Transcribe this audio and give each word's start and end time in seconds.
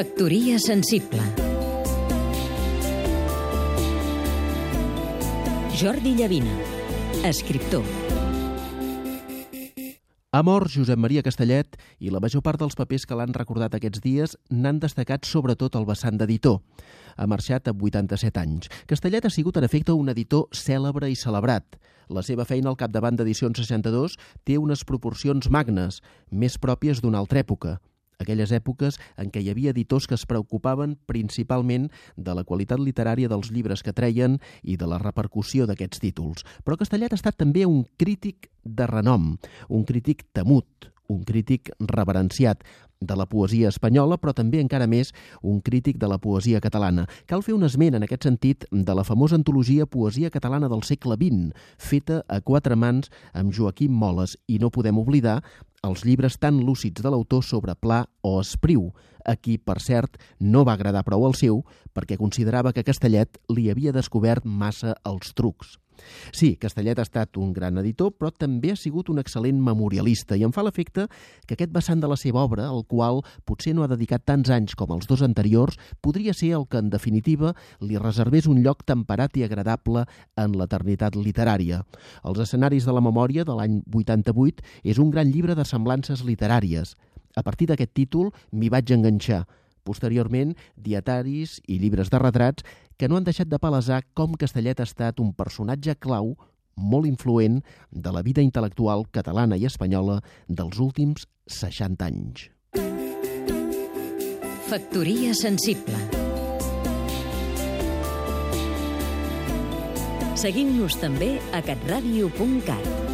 Factoria 0.00 0.58
sensible 0.58 1.20
Jordi 5.76 6.14
Llavina, 6.16 6.54
escriptor 7.28 7.84
Ha 10.32 10.40
mort 10.42 10.72
Josep 10.72 10.96
Maria 10.96 11.20
Castellet 11.20 11.76
i 12.00 12.08
la 12.08 12.22
major 12.24 12.40
part 12.40 12.62
dels 12.62 12.78
papers 12.80 13.04
que 13.04 13.18
l'han 13.20 13.36
recordat 13.36 13.76
aquests 13.76 14.00
dies 14.00 14.38
n'han 14.48 14.80
destacat 14.80 15.28
sobretot 15.28 15.76
el 15.76 15.84
vessant 15.84 16.16
d'editor. 16.16 16.62
Ha 17.20 17.28
marxat 17.28 17.68
amb 17.68 17.84
87 17.84 18.40
anys. 18.40 18.72
Castellet 18.88 19.28
ha 19.28 19.34
sigut 19.36 19.60
en 19.60 19.68
efecte 19.68 19.92
un 19.92 20.08
editor 20.08 20.48
cèlebre 20.56 21.12
i 21.12 21.20
celebrat. 21.26 21.76
La 22.08 22.24
seva 22.24 22.48
feina 22.48 22.72
al 22.72 22.80
capdavant 22.80 23.20
d'Edicions 23.20 23.60
62 23.60 24.16
té 24.48 24.56
unes 24.56 24.88
proporcions 24.88 25.52
magnes, 25.52 26.00
més 26.32 26.56
pròpies 26.56 27.04
d'una 27.04 27.20
altra 27.20 27.44
època 27.44 27.76
aquelles 28.20 28.52
èpoques 28.52 29.00
en 29.20 29.32
què 29.32 29.42
hi 29.42 29.50
havia 29.52 29.74
editors 29.74 30.06
que 30.06 30.16
es 30.18 30.26
preocupaven 30.28 30.96
principalment 31.10 31.88
de 32.16 32.36
la 32.36 32.44
qualitat 32.44 32.80
literària 32.80 33.30
dels 33.32 33.50
llibres 33.50 33.82
que 33.82 33.96
treien 33.96 34.38
i 34.62 34.76
de 34.76 34.88
la 34.90 35.00
repercussió 35.02 35.66
d'aquests 35.66 36.02
títols. 36.04 36.46
Però 36.64 36.78
Castellet 36.78 37.12
ha 37.12 37.20
estat 37.20 37.40
també 37.40 37.66
un 37.66 37.84
crític 37.98 38.50
de 38.64 38.86
renom, 38.86 39.34
un 39.68 39.84
crític 39.88 40.26
temut, 40.36 40.90
un 41.10 41.24
crític 41.26 41.72
reverenciat 41.80 42.62
de 43.00 43.16
la 43.16 43.26
poesia 43.26 43.68
espanyola, 43.72 44.18
però 44.20 44.34
també 44.36 44.60
encara 44.60 44.86
més 44.86 45.14
un 45.42 45.60
crític 45.64 45.98
de 45.98 46.08
la 46.08 46.20
poesia 46.20 46.60
catalana. 46.60 47.06
Cal 47.26 47.42
fer 47.42 47.56
un 47.56 47.64
esment 47.64 47.96
en 47.96 48.04
aquest 48.04 48.28
sentit 48.28 48.66
de 48.70 48.94
la 48.94 49.04
famosa 49.04 49.38
antologia 49.40 49.88
Poesia 49.90 50.30
catalana 50.30 50.68
del 50.68 50.84
segle 50.84 51.16
XX, 51.16 51.56
feta 51.78 52.20
a 52.28 52.40
quatre 52.44 52.76
mans 52.76 53.10
amb 53.32 53.54
Joaquim 53.56 53.92
Moles, 53.92 54.36
i 54.46 54.60
no 54.60 54.70
podem 54.70 55.00
oblidar 55.00 55.40
els 55.82 56.04
llibres 56.04 56.36
tan 56.38 56.60
lúcids 56.60 57.00
de 57.00 57.10
l'autor 57.10 57.42
sobre 57.42 57.74
Pla 57.74 58.04
o 58.20 58.38
Espriu, 58.40 58.90
a 59.24 59.36
qui, 59.36 59.56
per 59.56 59.80
cert, 59.80 60.18
no 60.40 60.64
va 60.64 60.76
agradar 60.76 61.04
prou 61.04 61.24
el 61.28 61.36
seu 61.36 61.62
perquè 61.96 62.18
considerava 62.20 62.72
que 62.72 62.84
Castellet 62.84 63.40
li 63.52 63.70
havia 63.70 63.92
descobert 63.96 64.44
massa 64.44 64.94
els 65.08 65.32
trucs. 65.36 65.78
Sí, 66.32 66.54
Castellet 66.60 66.98
ha 66.98 67.06
estat 67.06 67.36
un 67.40 67.52
gran 67.56 67.78
editor, 67.82 68.12
però 68.16 68.30
també 68.32 68.72
ha 68.72 68.78
sigut 68.78 69.10
un 69.12 69.20
excel·lent 69.22 69.60
memorialista 69.60 70.38
i 70.38 70.44
em 70.46 70.54
fa 70.54 70.64
l'efecte 70.66 71.06
que 71.46 71.56
aquest 71.56 71.72
vessant 71.74 72.02
de 72.02 72.10
la 72.10 72.18
seva 72.20 72.44
obra, 72.44 72.68
al 72.68 72.84
qual 72.88 73.22
potser 73.48 73.74
no 73.74 73.84
ha 73.84 73.90
dedicat 73.90 74.24
tants 74.26 74.50
anys 74.54 74.76
com 74.78 74.92
els 74.94 75.08
dos 75.10 75.22
anteriors, 75.26 75.78
podria 76.00 76.34
ser 76.36 76.52
el 76.58 76.66
que, 76.70 76.80
en 76.80 76.90
definitiva, 76.90 77.54
li 77.80 78.00
reservés 78.00 78.48
un 78.50 78.62
lloc 78.64 78.84
temperat 78.88 79.36
i 79.36 79.44
agradable 79.46 80.06
en 80.40 80.56
l'eternitat 80.58 81.16
literària. 81.16 81.82
Els 82.24 82.42
escenaris 82.46 82.86
de 82.86 82.96
la 82.96 83.04
memòria 83.04 83.44
de 83.44 83.56
l'any 83.56 83.80
88 83.92 84.64
és 84.84 84.98
un 84.98 85.10
gran 85.10 85.30
llibre 85.30 85.56
de 85.58 85.64
semblances 85.64 86.24
literàries. 86.26 86.96
A 87.36 87.42
partir 87.46 87.68
d'aquest 87.70 87.92
títol 87.94 88.30
m'hi 88.50 88.70
vaig 88.72 88.90
enganxar. 88.94 89.44
Posteriorment, 89.86 90.52
dietaris 90.76 91.58
i 91.66 91.78
llibres 91.80 92.10
de 92.12 92.18
retrats 92.20 92.66
que 93.00 93.08
no 93.08 93.16
han 93.16 93.24
deixat 93.24 93.48
de 93.48 93.56
palesar 93.56 94.02
com 94.12 94.34
Castellet 94.36 94.82
ha 94.82 94.84
estat 94.84 95.22
un 95.24 95.30
personatge 95.32 95.94
clau 96.04 96.34
molt 96.76 97.08
influent 97.08 97.62
de 97.90 98.12
la 98.12 98.20
vida 98.26 98.44
intel·lectual 98.44 99.06
catalana 99.16 99.56
i 99.56 99.64
espanyola 99.64 100.18
dels 100.48 100.76
últims 100.84 101.24
60 101.48 102.10
anys. 102.10 102.50
Factoria 104.68 105.32
sensible 105.34 105.96
Seguim-nos 110.40 111.00
també 111.00 111.38
a 111.56 111.64
catradio.cat 111.64 113.09